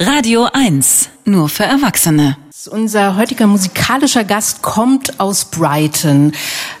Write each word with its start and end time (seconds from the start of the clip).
Radio 0.00 0.48
1, 0.54 1.10
nur 1.28 1.48
für 1.48 1.64
Erwachsene. 1.64 2.36
Unser 2.70 3.16
heutiger 3.16 3.46
musikalischer 3.46 4.24
Gast 4.24 4.62
kommt 4.62 5.20
aus 5.20 5.44
Brighton 5.44 6.32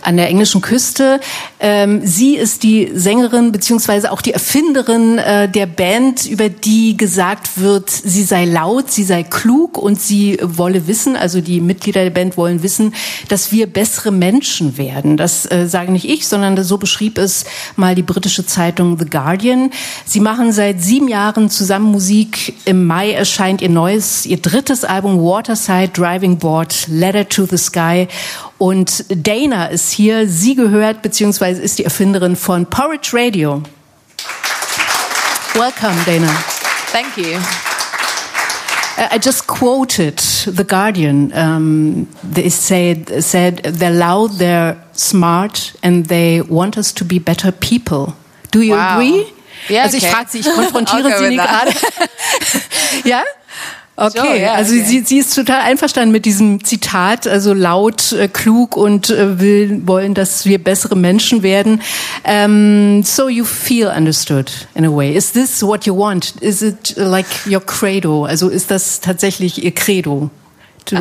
an 0.02 0.16
der 0.16 0.28
englischen 0.28 0.60
Küste. 0.60 1.20
Ähm, 1.60 2.00
sie 2.04 2.36
ist 2.36 2.64
die 2.64 2.90
Sängerin 2.92 3.52
beziehungsweise 3.52 4.10
auch 4.10 4.20
die 4.20 4.32
Erfinderin 4.32 5.18
äh, 5.18 5.48
der 5.48 5.66
Band, 5.66 6.26
über 6.26 6.48
die 6.48 6.96
gesagt 6.96 7.60
wird, 7.60 7.90
sie 7.90 8.24
sei 8.24 8.44
laut, 8.44 8.90
sie 8.90 9.04
sei 9.04 9.22
klug 9.22 9.78
und 9.78 10.00
sie 10.00 10.38
wolle 10.42 10.88
wissen, 10.88 11.16
also 11.16 11.40
die 11.40 11.60
Mitglieder 11.60 12.02
der 12.02 12.10
Band 12.10 12.36
wollen 12.36 12.62
wissen, 12.64 12.92
dass 13.28 13.52
wir 13.52 13.66
bessere 13.66 14.10
Menschen 14.10 14.78
werden. 14.78 15.16
Das 15.16 15.50
äh, 15.50 15.68
sage 15.68 15.92
nicht 15.92 16.08
ich, 16.08 16.26
sondern 16.26 16.62
so 16.64 16.78
beschrieb 16.78 17.18
es 17.18 17.44
mal 17.76 17.94
die 17.94 18.02
britische 18.02 18.44
Zeitung 18.44 18.98
The 18.98 19.06
Guardian. 19.06 19.70
Sie 20.04 20.20
machen 20.20 20.52
seit 20.52 20.82
sieben 20.82 21.06
Jahren 21.08 21.50
zusammen 21.50 21.92
Musik. 21.92 22.54
Im 22.64 22.86
Mai 22.86 23.12
erscheint 23.12 23.62
ihr 23.62 23.70
neues, 23.70 24.26
ihr 24.26 24.37
drittes 24.40 24.84
Album 24.84 25.18
Waterside 25.18 25.88
Side 25.88 25.92
Driving 25.92 26.38
Board, 26.38 26.86
Letter 26.88 27.28
to 27.28 27.46
the 27.46 27.58
Sky. 27.58 28.08
Und 28.58 29.04
Dana 29.08 29.66
ist 29.66 29.90
hier. 29.90 30.28
Sie 30.28 30.54
gehört 30.54 31.02
bzw. 31.02 31.52
ist 31.52 31.78
die 31.78 31.84
Erfinderin 31.84 32.36
von 32.36 32.66
Porridge 32.66 33.10
Radio. 33.14 33.62
Welcome, 35.54 35.96
Dana. 36.06 36.28
Thank 36.92 37.16
you. 37.16 37.38
I 38.98 39.18
just 39.18 39.46
quoted 39.46 40.18
The 40.18 40.64
Guardian. 40.64 41.32
Um, 41.32 42.08
they 42.22 42.48
said, 42.50 43.22
said 43.22 43.62
they're 43.62 43.92
loud, 43.92 44.38
they're 44.38 44.76
smart, 44.92 45.74
and 45.82 46.06
they 46.08 46.42
want 46.42 46.76
us 46.76 46.92
to 46.94 47.04
be 47.04 47.20
better 47.20 47.52
people. 47.52 48.14
Do 48.50 48.60
you 48.62 48.74
Wow. 48.74 48.96
agree? 48.96 49.24
Yeah, 49.68 49.82
also 49.84 49.96
ich 49.98 50.04
okay. 50.04 50.12
frage 50.12 50.30
Sie, 50.30 50.38
ich 50.40 50.46
konfrontiere 50.52 51.16
Sie 51.18 51.36
gerade. 51.36 51.72
ja? 53.04 53.22
Okay, 54.00 54.18
Sure, 54.20 54.36
yeah, 54.36 54.54
also 54.54 54.74
okay. 54.74 54.84
Sie, 54.84 55.00
sie 55.00 55.18
ist 55.18 55.34
total 55.34 55.60
einverstanden 55.62 56.12
mit 56.12 56.24
diesem 56.24 56.62
Zitat, 56.62 57.26
also 57.26 57.52
laut, 57.52 58.12
äh, 58.12 58.28
klug 58.28 58.76
und 58.76 59.10
äh, 59.10 59.40
will, 59.40 59.88
wollen, 59.88 60.14
dass 60.14 60.46
wir 60.46 60.62
bessere 60.62 60.96
Menschen 60.96 61.42
werden. 61.42 61.82
Um, 62.22 63.02
so 63.02 63.28
you 63.28 63.44
feel 63.44 63.88
understood 63.88 64.68
in 64.76 64.84
a 64.84 64.88
way. 64.88 65.12
Is 65.12 65.32
this 65.32 65.62
what 65.64 65.84
you 65.84 65.96
want? 65.96 66.34
Is 66.40 66.62
it 66.62 66.94
like 66.96 67.26
your 67.44 67.60
credo? 67.60 68.24
Also 68.24 68.48
ist 68.48 68.70
das 68.70 69.00
tatsächlich 69.00 69.64
Ihr 69.64 69.74
Credo? 69.74 70.30
To, 70.84 70.96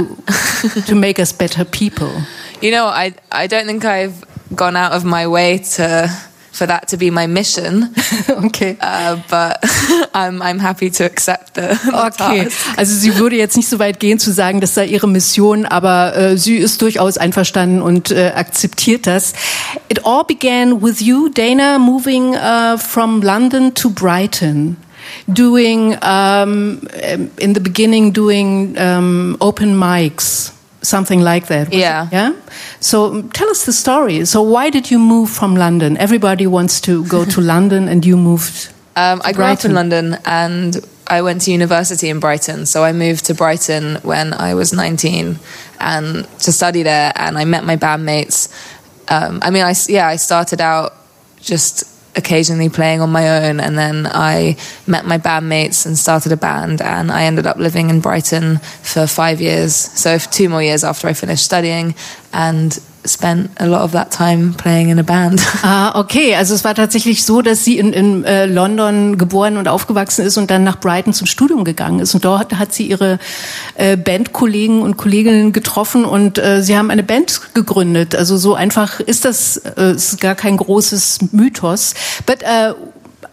to 0.87 0.95
make 0.95 1.19
us 1.19 1.31
better 1.31 1.63
people. 1.63 2.09
You 2.61 2.71
know, 2.71 2.87
I 2.87 3.13
I 3.31 3.47
don't 3.47 3.67
think 3.67 3.85
I've 3.85 4.15
gone 4.55 4.75
out 4.75 4.91
of 4.91 5.03
my 5.03 5.25
way 5.27 5.59
to 5.77 6.09
for 6.57 6.67
that 6.67 6.87
to 6.89 6.97
be 6.97 7.11
my 7.11 7.27
mission, 7.27 7.93
Okay. 8.45 8.77
uh, 8.81 9.17
but 9.29 9.59
I'm 10.13 10.41
I'm 10.41 10.59
happy 10.59 10.89
to 10.91 11.03
accept 11.05 11.53
the, 11.53 11.77
the 11.85 12.07
Okay, 12.07 12.43
task. 12.45 12.77
also 12.77 12.93
sie 12.95 13.15
würde 13.17 13.35
jetzt 13.35 13.55
nicht 13.57 13.69
so 13.69 13.77
weit 13.79 13.99
gehen 13.99 14.19
zu 14.19 14.31
sagen, 14.31 14.59
das 14.61 14.73
sei 14.73 14.85
ihre 14.87 15.07
Mission, 15.07 15.65
aber 15.65 16.15
äh, 16.15 16.37
sie 16.37 16.57
ist 16.57 16.81
durchaus 16.81 17.17
einverstanden 17.17 17.81
und 17.81 18.11
äh, 18.11 18.31
akzeptiert 18.35 19.05
das. 19.07 19.33
It 19.89 20.05
all 20.05 20.23
began 20.25 20.81
with 20.81 20.99
you, 21.01 21.29
Dana, 21.29 21.77
moving 21.79 22.35
uh, 22.35 22.77
from 22.77 23.21
London 23.21 23.73
to 23.75 23.89
Brighton. 23.89 24.77
Doing 25.27 25.95
um, 26.03 26.81
in 27.37 27.53
the 27.53 27.61
beginning, 27.61 28.11
doing 28.11 28.75
um, 28.77 29.37
open 29.39 29.77
mics, 29.77 30.51
something 30.87 31.21
like 31.21 31.47
that. 31.47 31.73
Yeah. 31.73 32.07
it? 32.07 32.13
yeah. 32.13 32.33
So 32.79 33.05
um, 33.05 33.29
tell 33.29 33.49
us 33.49 33.65
the 33.65 33.73
story. 33.73 34.25
So 34.25 34.41
why 34.41 34.69
did 34.69 34.89
you 34.89 34.99
move 34.99 35.29
from 35.29 35.55
London? 35.55 35.97
Everybody 35.97 36.47
wants 36.47 36.81
to 36.81 37.05
go 37.05 37.25
to 37.25 37.41
London, 37.53 37.87
and 37.87 38.05
you 38.05 38.17
moved. 38.17 38.73
Um, 38.95 39.21
I 39.23 39.33
grew 39.33 39.45
up 39.45 39.63
in 39.63 39.75
London 39.75 40.17
and 40.25 40.75
I 41.09 41.21
went 41.21 41.41
to 41.41 41.51
university 41.51 42.09
in 42.09 42.19
Brighton. 42.19 42.65
So 42.65 42.83
I 42.83 42.93
moved 42.93 43.25
to 43.25 43.35
Brighton 43.35 43.97
when 44.01 44.33
I 44.33 44.55
was 44.55 44.73
19 44.73 45.39
and 45.79 46.27
to 46.39 46.51
study 46.51 46.83
there. 46.83 47.13
And 47.15 47.37
I 47.37 47.45
met 47.45 47.63
my 47.63 47.77
bandmates. 47.77 48.51
Um, 49.09 49.39
I 49.43 49.51
mean, 49.51 49.63
I, 49.63 49.73
yeah, 49.87 50.07
I 50.07 50.15
started 50.15 50.61
out 50.61 50.93
just 51.39 51.85
occasionally 52.17 52.69
playing 52.69 53.01
on 53.01 53.11
my 53.11 53.45
own. 53.45 53.59
And 53.59 53.77
then 53.77 54.07
I 54.07 54.57
met 54.85 55.05
my 55.05 55.17
bandmates 55.17 55.85
and 55.85 55.97
started 55.97 56.31
a 56.31 56.37
band. 56.37 56.81
And 56.81 57.11
I 57.11 57.23
ended 57.23 57.47
up 57.47 57.57
living 57.57 57.89
in 57.89 58.01
Brighton 58.01 58.57
for 58.57 59.07
five 59.07 59.39
years. 59.39 59.75
So 59.75 60.17
two 60.17 60.49
more 60.49 60.63
years 60.63 60.83
after 60.83 61.07
I 61.07 61.13
finished 61.13 61.45
studying 61.45 61.95
and 62.33 62.77
spent 63.07 63.49
a 63.59 63.65
lot 63.65 63.81
of 63.81 63.91
that 63.91 64.11
time 64.11 64.53
playing 64.57 64.89
in 64.89 64.99
a 64.99 65.03
band. 65.03 65.41
Ah, 65.63 65.99
okay. 65.99 66.35
Also 66.35 66.53
es 66.53 66.63
war 66.63 66.75
tatsächlich 66.75 67.25
so, 67.25 67.41
dass 67.41 67.65
sie 67.65 67.77
in, 67.77 67.91
in 67.91 68.23
äh, 68.23 68.45
London 68.45 69.17
geboren 69.17 69.57
und 69.57 69.67
aufgewachsen 69.67 70.23
ist 70.25 70.37
und 70.37 70.49
dann 70.49 70.63
nach 70.63 70.79
Brighton 70.79 71.13
zum 71.13 71.27
Studium 71.27 71.63
gegangen 71.63 71.99
ist. 71.99 72.13
Und 72.13 72.23
dort 72.23 72.57
hat 72.57 72.73
sie 72.73 72.87
ihre 72.87 73.19
äh, 73.75 73.97
Bandkollegen 73.97 74.81
und 74.81 74.95
Kolleginnen 74.95 75.51
getroffen 75.51 76.05
und 76.05 76.37
äh, 76.37 76.61
sie 76.61 76.77
haben 76.77 76.89
eine 76.89 77.03
Band 77.03 77.53
gegründet. 77.53 78.15
Also 78.15 78.37
so 78.37 78.53
einfach 78.53 78.99
ist 78.99 79.25
das, 79.25 79.57
äh, 79.57 79.91
ist 79.93 80.21
gar 80.21 80.35
kein 80.35 80.57
großes 80.57 81.31
Mythos. 81.31 81.95
But 82.25 82.43
uh, 82.43 82.73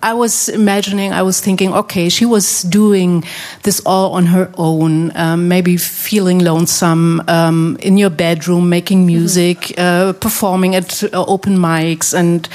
I 0.04 0.12
was 0.12 0.50
imagining, 0.50 1.14
I 1.14 1.22
was 1.22 1.40
thinking, 1.40 1.72
okay, 1.72 2.10
she 2.10 2.26
was 2.26 2.62
doing 2.62 3.24
this 3.62 3.80
all 3.86 4.12
on 4.12 4.26
her 4.26 4.50
own, 4.58 5.10
um, 5.16 5.48
maybe 5.48 5.78
feeling 5.78 6.40
lonesome 6.40 7.22
um, 7.26 7.78
in 7.80 7.96
your 7.96 8.10
bedroom, 8.10 8.68
making 8.68 9.06
music, 9.06 9.72
uh, 9.78 10.12
performing 10.12 10.74
at 10.74 11.02
uh, 11.04 11.24
open 11.26 11.56
mics, 11.56 12.12
and 12.12 12.46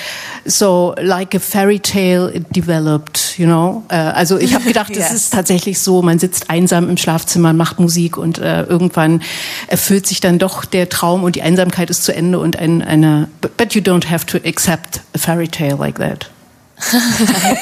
so 0.45 0.93
like 1.01 1.33
a 1.33 1.39
fairy 1.39 1.79
tale, 1.79 2.27
it 2.27 2.53
developed, 2.53 3.39
you 3.39 3.47
know. 3.47 3.83
Uh, 3.89 4.13
also 4.15 4.37
ich 4.37 4.53
habe 4.53 4.65
gedacht, 4.65 4.89
Yes. 4.95 5.11
ist 5.11 5.33
tatsächlich 5.33 5.79
so, 5.79 6.03
man 6.03 6.19
sitzt 6.19 6.51
einsam 6.51 6.87
im 6.87 6.97
Schlafzimmer, 6.97 7.53
macht 7.53 7.79
Musik 7.79 8.17
und 8.17 8.37
äh, 8.37 8.63
irgendwann 8.63 9.21
erfüllt 9.67 10.05
sich 10.05 10.19
dann 10.19 10.37
doch 10.37 10.65
der 10.65 10.89
Traum 10.89 11.23
und 11.23 11.35
die 11.35 11.41
Einsamkeit 11.41 11.89
ist 11.89 12.03
zu 12.03 12.13
Ende 12.13 12.37
und 12.37 12.59
ein, 12.59 12.83
eine. 12.83 13.27
But 13.57 13.73
you 13.73 13.81
don't 13.81 14.07
have 14.07 14.25
to 14.27 14.37
accept 14.47 15.01
a 15.15 15.17
fairy 15.17 15.47
tale 15.47 15.75
like 15.75 15.97
that. 15.97 16.29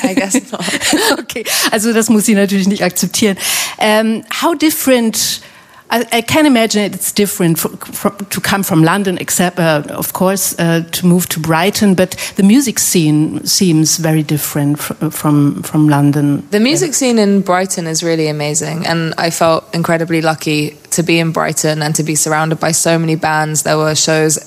I 0.04 0.14
guess 0.16 0.52
not. 0.52 1.20
okay, 1.20 1.44
also 1.72 1.92
das 1.94 2.10
muss 2.10 2.26
sie 2.26 2.36
natürlich 2.36 2.68
nicht 2.68 2.84
akzeptieren. 2.84 3.38
Um, 3.80 4.24
how 4.30 4.54
different? 4.54 5.42
I, 5.90 6.06
I 6.12 6.22
can 6.22 6.46
imagine 6.46 6.84
it's 6.84 7.14
different 7.14 7.58
fr 7.58 7.70
fr 7.94 8.10
to 8.10 8.42
come 8.42 8.64
from 8.64 8.84
London, 8.84 9.18
except 9.18 9.58
uh, 9.58 9.84
of 9.90 10.12
course 10.12 10.54
uh, 10.60 10.84
to 10.92 11.08
move 11.08 11.28
to 11.30 11.40
Brighton. 11.40 11.96
But 11.96 12.12
the 12.36 12.44
music 12.44 12.78
scene 12.78 13.46
seems 13.46 13.98
very 13.98 14.22
different 14.22 14.80
fr 14.80 14.94
from 15.10 15.64
from 15.64 15.90
London. 15.90 16.44
The 16.52 16.60
music 16.60 16.94
scene 16.94 17.18
in 17.18 17.42
Brighton 17.42 17.88
is 17.88 18.04
really 18.04 18.28
amazing, 18.28 18.86
and 18.86 19.14
I 19.18 19.32
felt 19.32 19.64
incredibly 19.74 20.22
lucky 20.22 20.78
to 20.92 21.04
be 21.04 21.20
in 21.20 21.32
Brighton 21.32 21.82
and 21.82 21.96
to 21.96 22.04
be 22.04 22.16
surrounded 22.16 22.60
by 22.60 22.74
so 22.74 23.00
many 23.00 23.16
bands. 23.16 23.64
There 23.64 23.78
were 23.78 23.96
shows 23.96 24.38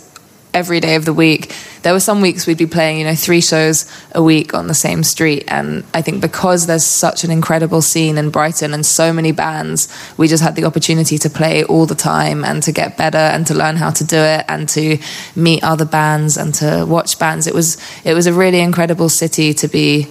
every 0.53 0.81
day 0.81 0.95
of 0.97 1.05
the 1.05 1.15
week. 1.15 1.53
There 1.83 1.93
were 1.93 2.01
some 2.01 2.21
weeks 2.21 2.47
we'd 2.47 2.59
be 2.59 2.67
playing, 2.67 2.99
you 2.99 3.05
know, 3.05 3.15
three 3.15 3.41
shows 3.41 3.91
a 4.13 4.23
week 4.23 4.53
on 4.55 4.67
the 4.67 4.75
same 4.75 5.03
street. 5.03 5.45
And 5.49 5.85
I 5.95 6.03
think 6.03 6.21
because 6.21 6.67
there's 6.67 6.85
such 6.85 7.25
an 7.25 7.31
incredible 7.31 7.83
scene 7.83 8.19
in 8.19 8.31
Brighton 8.31 8.75
and 8.75 8.85
so 8.85 9.13
many 9.13 9.33
bands, 9.33 9.89
we 10.17 10.29
just 10.29 10.43
had 10.43 10.57
the 10.57 10.65
opportunity 10.65 11.17
to 11.19 11.31
play 11.31 11.65
all 11.65 11.87
the 11.87 11.95
time 11.95 12.45
and 12.45 12.63
to 12.65 12.73
get 12.73 12.97
better 12.97 13.19
and 13.19 13.47
to 13.47 13.55
learn 13.55 13.77
how 13.77 13.91
to 13.91 14.05
do 14.05 14.19
it 14.19 14.45
and 14.49 14.69
to 14.71 14.99
meet 15.35 15.65
other 15.65 15.87
bands 15.87 16.37
and 16.37 16.55
to 16.57 16.85
watch 16.87 17.19
bands. 17.19 17.47
It 17.47 17.55
was 17.55 17.79
it 18.05 18.15
was 18.15 18.27
a 18.27 18.33
really 18.33 18.61
incredible 18.61 19.09
city 19.09 19.55
to 19.55 19.69
be 19.69 20.09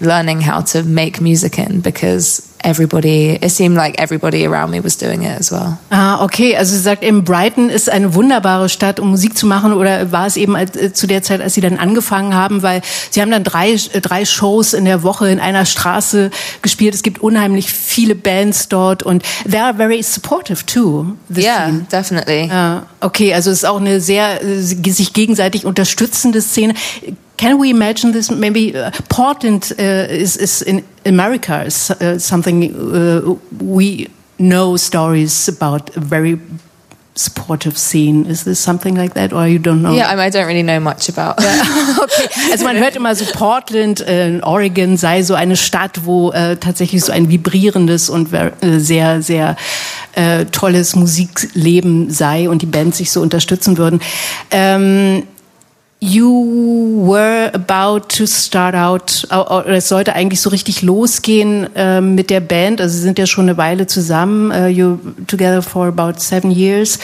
learning 0.00 0.40
how 0.40 0.62
to 0.62 0.82
make 0.82 1.20
music 1.20 1.58
in 1.58 1.80
because 1.80 2.49
everybody 2.64 3.38
it 3.40 3.50
seemed 3.50 3.76
like 3.76 4.00
everybody 4.00 4.46
around 4.46 4.70
me 4.70 4.82
was 4.82 4.96
doing 4.96 5.22
it 5.22 5.38
as 5.38 5.50
well. 5.50 5.78
Ah, 5.90 6.22
okay. 6.24 6.56
Also 6.56 6.74
sie 6.74 6.80
sagt 6.80 7.02
eben, 7.02 7.24
Brighton 7.24 7.70
ist 7.70 7.88
eine 7.88 8.14
wunderbare 8.14 8.68
Stadt, 8.68 9.00
um 9.00 9.10
Musik 9.10 9.36
zu 9.36 9.46
machen. 9.46 9.72
Oder 9.72 10.12
war 10.12 10.26
es 10.26 10.36
eben 10.36 10.56
als, 10.56 10.76
äh, 10.76 10.92
zu 10.92 11.06
der 11.06 11.22
Zeit, 11.22 11.40
als 11.40 11.54
sie 11.54 11.60
dann 11.60 11.78
angefangen 11.78 12.34
haben, 12.34 12.62
weil 12.62 12.82
sie 13.10 13.20
haben 13.20 13.30
dann 13.30 13.44
drei, 13.44 13.72
äh, 13.72 14.00
drei 14.00 14.24
Shows 14.24 14.74
in 14.74 14.84
der 14.84 15.02
Woche 15.02 15.28
in 15.28 15.40
einer 15.40 15.66
Straße 15.66 16.30
gespielt. 16.62 16.94
Es 16.94 17.02
gibt 17.02 17.20
unheimlich 17.20 17.70
viele 17.70 18.14
Bands 18.14 18.68
dort 18.68 19.02
und 19.02 19.22
they 19.48 19.60
are 19.60 19.74
very 19.74 20.02
supportive 20.02 20.66
too. 20.66 21.16
yeah, 21.34 21.66
scene. 21.66 21.86
definitely. 21.90 22.46
Ja, 22.46 22.86
okay, 23.00 23.34
also 23.34 23.50
es 23.50 23.58
ist 23.58 23.64
auch 23.64 23.80
eine 23.80 24.00
sehr 24.00 24.42
äh, 24.42 24.60
sich 24.60 25.12
gegenseitig 25.12 25.64
unterstützende 25.64 26.42
Szene. 26.42 26.74
Can 27.40 27.58
we 27.58 27.70
imagine 27.70 28.12
this? 28.12 28.30
Maybe 28.30 28.76
uh, 28.76 28.90
Portland 29.08 29.72
uh, 29.78 29.82
is, 30.10 30.36
is 30.36 30.60
in 30.60 30.84
America 31.06 31.64
is 31.64 31.90
uh, 31.90 32.18
something 32.18 32.74
uh, 32.74 33.34
we 33.64 34.08
know 34.38 34.76
stories 34.76 35.48
about 35.48 35.96
a 35.96 36.00
very 36.00 36.38
supportive 37.14 37.78
scene. 37.78 38.26
Is 38.26 38.44
this 38.44 38.60
something 38.60 38.94
like 38.94 39.14
that, 39.14 39.32
or 39.32 39.48
you 39.48 39.58
don't 39.58 39.80
know? 39.80 39.94
Yeah, 39.94 40.08
I, 40.08 40.16
mean, 40.16 40.26
I 40.26 40.28
don't 40.28 40.46
really 40.46 40.62
know 40.62 40.80
much 40.80 41.08
about. 41.08 41.38
okay. 42.02 42.28
Also 42.52 42.64
man 42.66 42.76
hört 42.76 42.94
immer 42.94 43.14
so 43.14 43.24
Portland 43.32 44.02
äh, 44.02 44.28
in 44.28 44.44
Oregon 44.44 44.98
sei 44.98 45.22
so 45.22 45.32
eine 45.32 45.56
Stadt, 45.56 46.04
wo 46.04 46.32
äh, 46.32 46.56
tatsächlich 46.56 47.02
so 47.02 47.10
ein 47.10 47.30
vibrierendes 47.30 48.10
und 48.10 48.34
äh, 48.34 48.50
sehr, 48.80 49.22
sehr 49.22 49.56
äh, 50.12 50.44
tolles 50.44 50.94
Musikleben 50.94 52.10
sei 52.10 52.50
und 52.50 52.60
die 52.60 52.66
Bands 52.66 52.98
sich 52.98 53.10
so 53.10 53.22
unterstützen 53.22 53.78
würden. 53.78 54.02
Ähm, 54.50 55.22
You 56.02 57.04
were 57.06 57.50
about 57.52 58.08
to 58.16 58.26
start 58.26 58.74
out, 58.74 59.28
es 59.66 59.88
sollte 59.88 60.14
eigentlich 60.14 60.40
so 60.40 60.48
richtig 60.48 60.80
losgehen 60.80 61.68
äh, 61.76 62.00
mit 62.00 62.30
der 62.30 62.40
Band. 62.40 62.80
Also 62.80 62.96
Sie 62.96 63.02
sind 63.02 63.18
ja 63.18 63.26
schon 63.26 63.50
eine 63.50 63.58
Weile 63.58 63.86
zusammen. 63.86 64.50
Uh, 64.50 64.66
you 64.66 64.98
together 65.26 65.60
for 65.60 65.88
about 65.88 66.18
seven 66.18 66.50
years, 66.50 66.98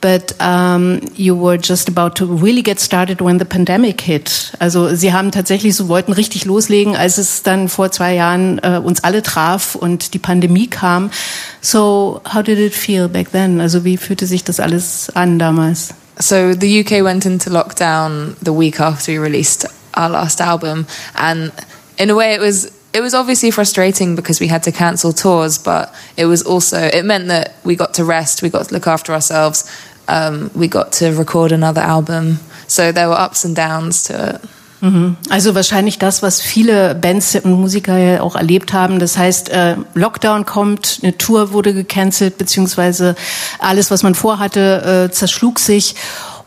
but 0.00 0.34
um, 0.40 1.00
you 1.14 1.40
were 1.40 1.56
just 1.56 1.88
about 1.88 2.16
to 2.16 2.24
really 2.24 2.64
get 2.64 2.80
started 2.80 3.20
when 3.20 3.38
the 3.38 3.44
pandemic 3.44 4.00
hit. 4.00 4.52
Also 4.58 4.92
Sie 4.96 5.12
haben 5.12 5.30
tatsächlich 5.30 5.76
so 5.76 5.86
wollten 5.86 6.12
richtig 6.12 6.44
loslegen, 6.44 6.96
als 6.96 7.18
es 7.18 7.44
dann 7.44 7.68
vor 7.68 7.92
zwei 7.92 8.12
Jahren 8.12 8.58
äh, 8.64 8.80
uns 8.82 9.04
alle 9.04 9.22
traf 9.22 9.76
und 9.76 10.14
die 10.14 10.18
Pandemie 10.18 10.66
kam. 10.66 11.12
So 11.60 12.20
how 12.34 12.42
did 12.42 12.58
it 12.58 12.74
feel 12.74 13.06
back 13.08 13.30
then? 13.30 13.60
Also 13.60 13.84
wie 13.84 13.96
fühlte 13.96 14.26
sich 14.26 14.42
das 14.42 14.58
alles 14.58 15.10
an 15.14 15.38
damals? 15.38 15.94
So 16.22 16.54
the 16.54 16.80
UK 16.80 17.02
went 17.02 17.26
into 17.26 17.50
lockdown 17.50 18.36
the 18.38 18.52
week 18.52 18.78
after 18.78 19.10
we 19.12 19.18
released 19.18 19.66
our 19.94 20.08
last 20.08 20.40
album, 20.40 20.86
and 21.16 21.52
in 21.98 22.10
a 22.10 22.14
way, 22.14 22.34
it 22.34 22.40
was 22.40 22.70
it 22.92 23.00
was 23.00 23.14
obviously 23.14 23.50
frustrating 23.50 24.14
because 24.14 24.38
we 24.38 24.46
had 24.46 24.62
to 24.64 24.72
cancel 24.72 25.12
tours, 25.12 25.58
but 25.58 25.94
it 26.16 26.26
was 26.26 26.42
also 26.42 26.78
it 26.78 27.04
meant 27.04 27.28
that 27.28 27.56
we 27.64 27.74
got 27.74 27.94
to 27.94 28.04
rest, 28.04 28.42
we 28.42 28.50
got 28.50 28.66
to 28.66 28.74
look 28.74 28.86
after 28.86 29.12
ourselves, 29.12 29.70
um, 30.08 30.50
we 30.54 30.68
got 30.68 30.92
to 30.92 31.10
record 31.12 31.52
another 31.52 31.80
album. 31.80 32.38
So 32.68 32.92
there 32.92 33.08
were 33.08 33.14
ups 33.14 33.44
and 33.44 33.56
downs 33.56 34.04
to 34.04 34.34
it. 34.34 34.50
Mhm. 34.82 35.16
Also 35.30 35.54
wahrscheinlich 35.54 35.98
das, 36.00 36.22
was 36.22 36.40
viele 36.40 36.96
Bands 36.96 37.36
und 37.36 37.52
Musiker 37.52 37.96
ja 37.96 38.20
auch 38.20 38.34
erlebt 38.34 38.72
haben. 38.72 38.98
Das 38.98 39.16
heißt, 39.16 39.48
äh, 39.50 39.76
Lockdown 39.94 40.44
kommt, 40.44 40.98
eine 41.02 41.16
Tour 41.16 41.52
wurde 41.52 41.72
gecancelt, 41.72 42.36
beziehungsweise 42.36 43.14
alles, 43.60 43.92
was 43.92 44.02
man 44.02 44.16
vorhatte, 44.16 45.08
äh, 45.08 45.12
zerschlug 45.12 45.60
sich. 45.60 45.94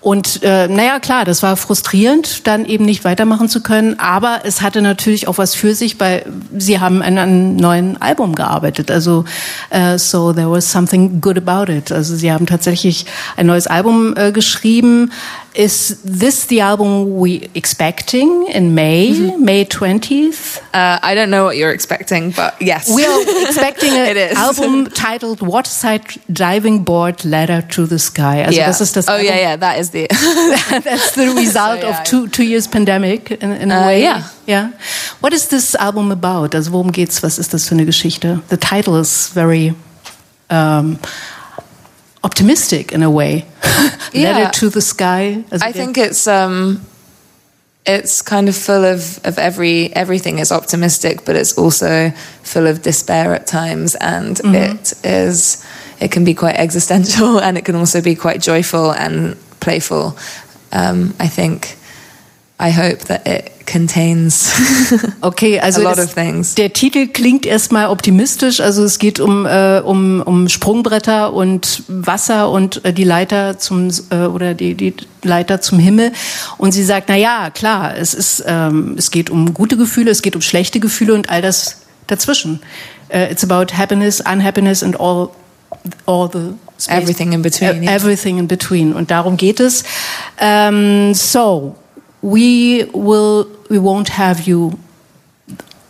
Und 0.01 0.43
äh, 0.43 0.67
naja, 0.67 0.99
klar, 0.99 1.25
das 1.25 1.41
war 1.41 1.57
frustrierend, 1.57 2.45
dann 2.45 2.65
eben 2.65 2.85
nicht 2.85 3.05
weitermachen 3.05 3.49
zu 3.49 3.63
können. 3.63 3.99
Aber 3.99 4.41
es 4.43 4.61
hatte 4.61 4.83
natürlich 4.83 5.27
auch 5.27 5.39
was 5.39 5.55
für 5.55 5.73
sich, 5.73 5.99
weil 5.99 6.27
sie 6.55 6.79
haben 6.79 7.01
an 7.01 7.17
einem 7.17 7.55
neuen 7.55 7.99
Album 7.99 8.35
gearbeitet. 8.35 8.91
Also 8.91 9.25
äh, 9.71 9.97
so 9.97 10.31
there 10.31 10.51
was 10.51 10.71
something 10.71 11.21
good 11.21 11.37
about 11.37 11.71
it. 11.71 11.91
Also 11.91 12.15
sie 12.15 12.31
haben 12.31 12.45
tatsächlich 12.45 13.07
ein 13.35 13.47
neues 13.47 13.65
Album 13.65 14.13
äh, 14.15 14.31
geschrieben. 14.31 15.11
Is 15.55 16.01
this 16.03 16.47
the 16.47 16.59
album 16.59 17.17
we 17.17 17.49
expecting 17.55 18.47
in 18.47 18.73
May, 18.73 19.11
mm 19.11 19.29
-hmm. 19.29 19.43
May 19.45 19.65
20th? 19.65 20.59
Uh, 20.73 20.99
I 21.01 21.15
don't 21.15 21.29
know 21.29 21.45
what 21.45 21.55
you're 21.55 21.73
expecting, 21.73 22.33
but 22.35 22.53
yes. 22.59 22.89
We 22.89 23.07
are 23.07 23.23
expecting 23.47 23.93
an 23.93 24.35
album 24.35 24.87
titled 24.91 25.39
Waterside 25.39 26.03
Diving 26.27 26.83
Board 26.83 27.23
Ladder 27.23 27.63
to 27.67 27.87
the 27.87 27.99
Sky. 27.99 28.43
Also 28.43 28.51
yeah. 28.51 28.67
das 28.67 28.81
ist 28.81 28.95
das 28.95 29.07
Oh 29.07 29.11
Album. 29.11 29.27
yeah, 29.27 29.39
yeah, 29.39 29.59
that 29.59 29.79
is 29.79 29.89
the 29.89 30.07
That's 30.87 31.11
the 31.13 31.27
result 31.35 31.79
so, 31.81 31.87
yeah. 31.87 31.99
of 31.99 32.03
two 32.03 32.27
two 32.27 32.43
years 32.43 32.67
pandemic 32.67 33.31
in, 33.31 33.51
in 33.51 33.71
a 33.71 33.79
uh, 33.81 33.87
way. 33.87 34.01
Yeah. 34.01 34.21
Yeah. 34.45 34.69
What 35.21 35.33
is 35.33 35.47
this 35.47 35.75
album 35.75 36.11
about? 36.11 36.53
Also 36.55 36.71
worum 36.71 36.91
geht's? 36.91 37.23
Was 37.23 37.39
ist 37.39 37.53
das 37.53 37.67
für 37.67 37.75
eine 37.75 37.85
Geschichte? 37.85 38.41
The 38.49 38.57
title 38.57 38.99
is 38.99 39.31
very 39.33 39.73
um, 40.49 40.99
optimistic 42.21 42.91
in 42.91 43.03
a 43.03 43.09
way. 43.09 43.45
Yeah. 44.13 44.37
Let 44.37 44.47
it 44.47 44.59
to 44.59 44.69
the 44.69 44.81
sky. 44.81 45.43
I 45.51 45.71
think 45.71 45.97
it's 45.97 46.27
um, 46.27 46.81
it's 47.85 48.21
kind 48.21 48.49
of 48.49 48.55
full 48.55 48.83
of, 48.83 49.19
of 49.25 49.37
every 49.37 49.93
everything 49.95 50.39
is 50.39 50.51
optimistic, 50.51 51.25
but 51.25 51.35
it's 51.35 51.57
also 51.57 52.11
full 52.43 52.67
of 52.67 52.81
despair 52.81 53.33
at 53.33 53.47
times, 53.47 53.95
and 53.95 54.37
mm-hmm. 54.37 54.55
it 54.55 54.93
is 55.03 55.65
it 55.99 56.11
can 56.11 56.23
be 56.23 56.33
quite 56.33 56.55
existential, 56.55 57.39
and 57.45 57.57
it 57.57 57.65
can 57.65 57.75
also 57.75 58.01
be 58.01 58.15
quite 58.15 58.41
joyful 58.41 58.91
and 58.91 59.37
playful. 59.59 60.17
Um, 60.71 61.13
I 61.19 61.27
think. 61.27 61.77
I 62.57 62.69
hope 62.69 62.99
that 62.99 63.27
it 63.27 63.54
contains 63.65 64.51
okay, 65.21 65.59
also 65.59 65.81
a 65.81 65.83
lot 65.83 65.97
of 65.97 66.13
things. 66.13 66.55
Der 66.55 66.73
Titel 66.73 67.07
klingt 67.07 67.45
erstmal 67.45 67.89
optimistisch. 67.89 68.59
Also 68.59 68.83
es 68.83 68.99
geht 68.99 69.19
um, 69.19 69.45
äh, 69.45 69.81
um, 69.83 70.21
um 70.21 70.49
Sprungbretter 70.49 71.33
und 71.33 71.83
Wasser 71.87 72.49
und 72.49 72.83
äh, 72.85 72.93
die 72.93 73.03
Leiter 73.03 73.57
zum 73.57 73.89
äh, 74.11 74.25
oder 74.25 74.53
die, 74.53 74.75
die 74.75 74.93
Leiter 75.23 75.61
zum 75.61 75.79
Himmel. 75.79 76.11
Und 76.57 76.73
sie 76.73 76.83
sagt, 76.83 77.09
na 77.09 77.15
ja, 77.15 77.49
klar, 77.49 77.97
es 77.97 78.13
ist, 78.13 78.43
ähm, 78.47 78.95
es 78.97 79.11
geht 79.11 79.29
um 79.29 79.53
gute 79.53 79.77
Gefühle, 79.77 80.11
es 80.11 80.21
geht 80.21 80.35
um 80.35 80.41
schlechte 80.41 80.79
Gefühle 80.79 81.13
und 81.13 81.29
all 81.29 81.41
das 81.41 81.81
dazwischen. 82.07 82.59
Uh, 83.13 83.29
it's 83.29 83.43
about 83.43 83.71
happiness, 83.73 84.19
unhappiness 84.21 84.81
and 84.81 84.99
all, 84.99 85.31
all 86.05 86.27
the 86.27 86.55
space. 86.77 87.03
Everything 87.03 87.33
in 87.33 87.41
between. 87.41 87.83
Uh, 87.83 87.91
everything 87.91 88.39
in 88.39 88.47
between. 88.47 88.93
Und 88.93 89.11
darum 89.11 89.37
geht 89.37 89.59
es. 89.59 89.83
Um, 90.39 91.13
so, 91.13 91.75
we 92.25 92.87
will 92.91 93.47
we 93.69 93.77
won't 93.77 94.09
have 94.17 94.47
you 94.47 94.71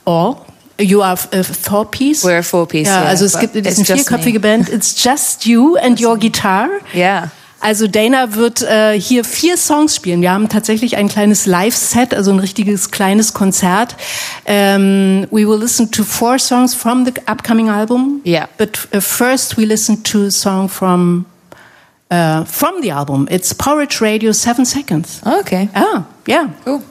all. 0.05 0.45
You 0.77 1.01
are 1.01 1.17
a 1.31 1.43
four 1.43 1.85
piece. 1.85 2.25
We're 2.25 2.39
a 2.39 2.43
four 2.43 2.67
piece. 2.67 2.89
Ja, 2.89 3.01
yeah, 3.01 3.09
also 3.09 3.25
es 3.25 3.39
gibt 3.39 3.55
diese 3.55 3.85
vierköpfige 3.85 4.41
Band. 4.41 4.67
It's 4.67 5.01
just 5.01 5.45
you 5.45 5.77
and 5.77 5.99
your 6.01 6.17
guitar. 6.17 6.67
Yeah. 6.93 7.31
Also 7.61 7.87
Dana 7.87 8.35
wird 8.35 8.61
äh, 8.61 8.99
hier 8.99 9.23
vier 9.23 9.55
Songs 9.55 9.95
spielen. 9.95 10.21
Wir 10.21 10.31
haben 10.31 10.49
tatsächlich 10.49 10.97
ein 10.97 11.07
kleines 11.07 11.45
Live-Set, 11.45 12.13
also 12.13 12.31
ein 12.31 12.39
richtiges 12.39 12.91
kleines 12.91 13.33
Konzert. 13.33 13.95
Um, 14.43 14.51
ähm, 14.53 15.27
we 15.31 15.47
will 15.47 15.57
listen 15.57 15.89
to 15.89 16.03
four 16.03 16.37
songs 16.37 16.75
from 16.75 17.05
the 17.05 17.13
upcoming 17.31 17.69
album. 17.69 18.21
Yeah. 18.25 18.47
But 18.57 18.89
uh, 18.93 18.99
first 18.99 19.57
we 19.57 19.63
listen 19.63 20.03
to 20.03 20.25
a 20.25 20.31
song 20.31 20.67
from 20.67 21.25
uh, 22.11 22.43
from 22.45 22.81
the 22.81 22.89
album. 22.91 23.27
It's 23.31 23.53
Porridge 23.53 24.01
Radio, 24.01 24.31
Seven 24.31 24.65
Seconds. 24.65 25.21
Okay. 25.25 25.69
Ah, 25.75 26.07
yeah. 26.27 26.53
Cool. 26.63 26.83